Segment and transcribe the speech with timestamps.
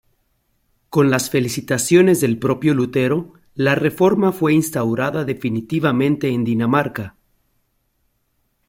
[0.89, 7.17] Con las felicitaciones del propio Lutero, la reforma fue instaurada definitivamente en Dinamarca.